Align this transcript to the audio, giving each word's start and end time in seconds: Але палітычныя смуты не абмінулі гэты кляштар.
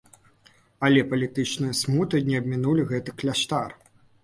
Але 0.89 1.03
палітычныя 1.11 1.77
смуты 1.81 2.23
не 2.31 2.41
абмінулі 2.41 2.89
гэты 2.95 3.17
кляштар. 3.23 3.81